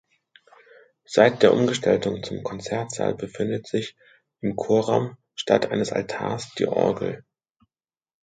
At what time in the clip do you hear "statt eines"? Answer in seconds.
5.35-5.91